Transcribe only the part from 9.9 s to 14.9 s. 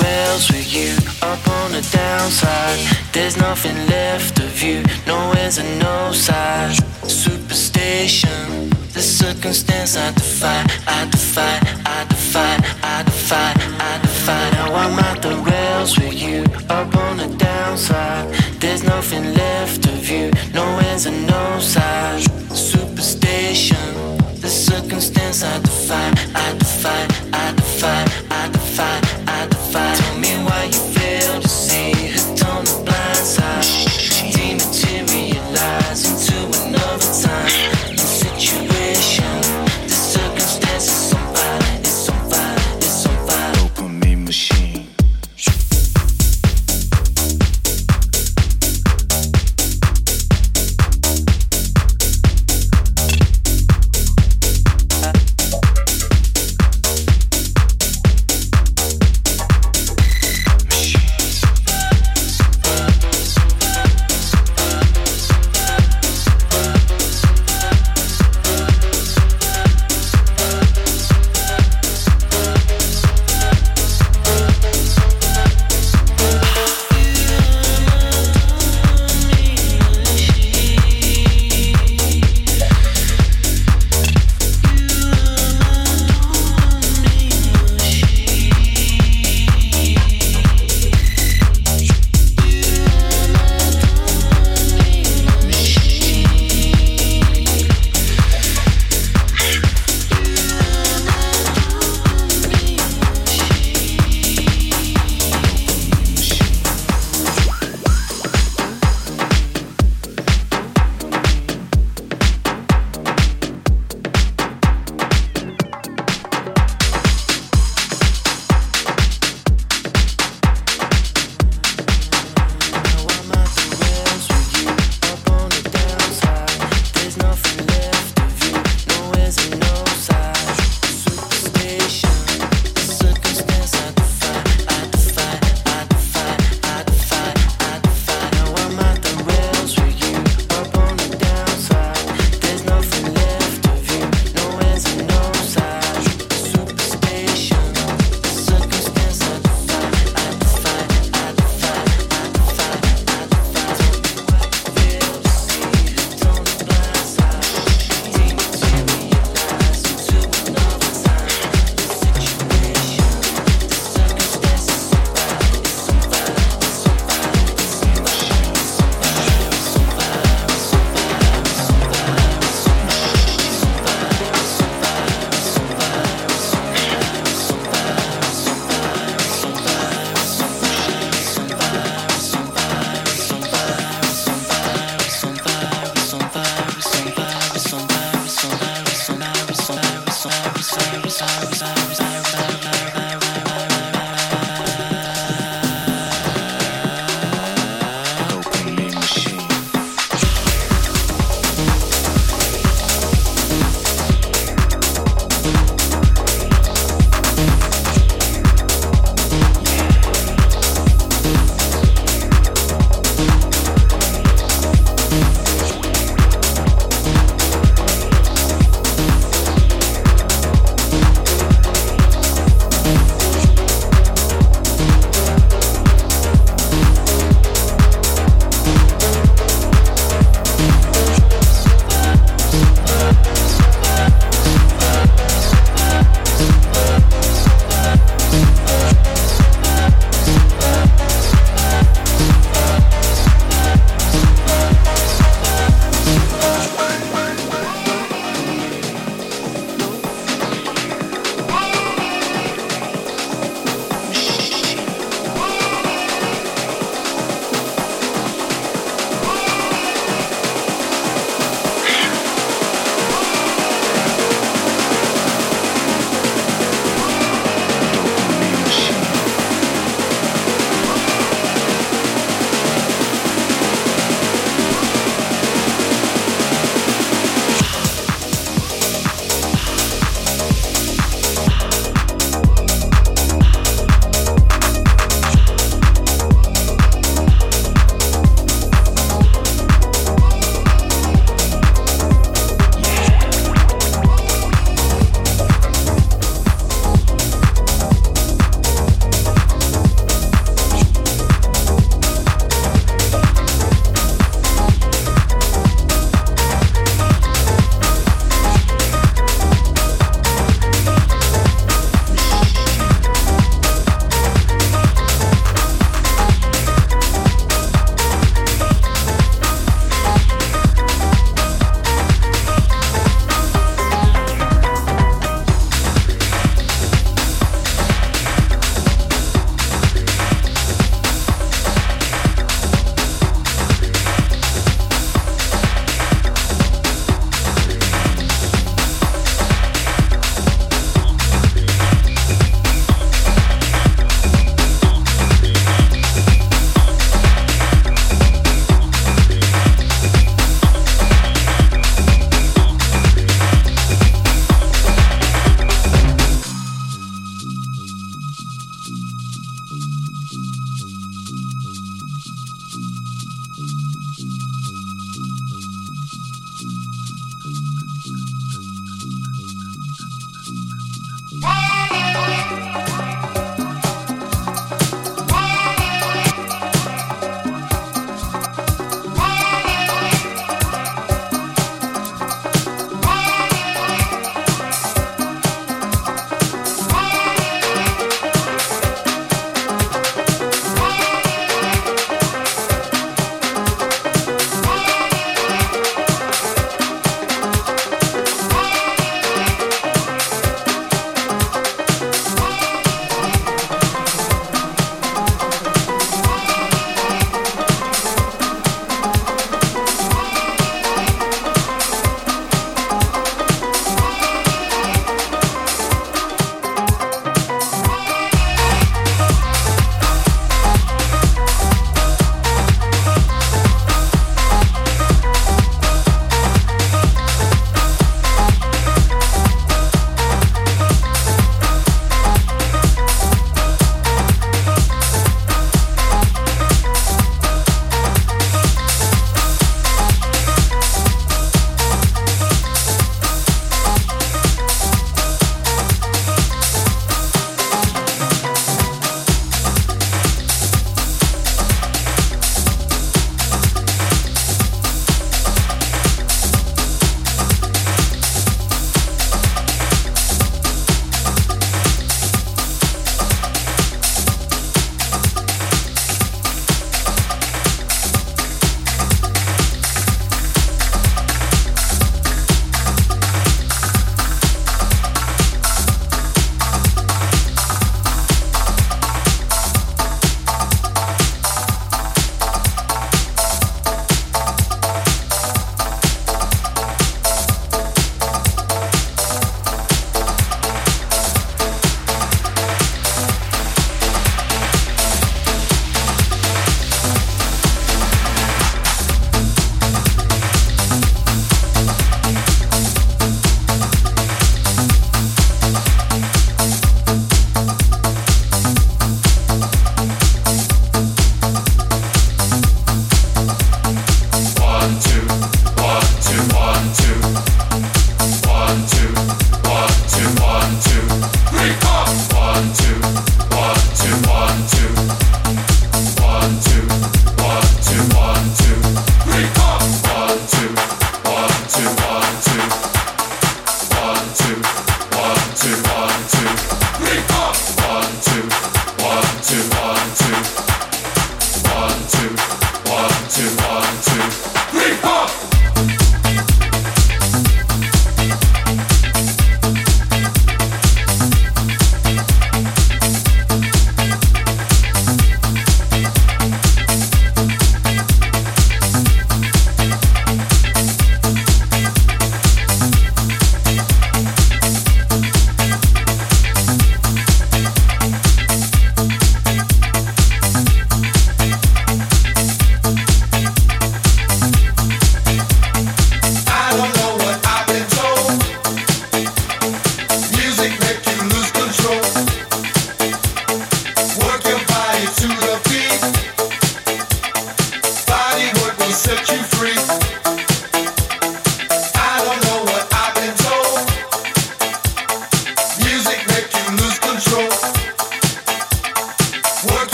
I defy, I defy, I defy, I defy, I defy. Now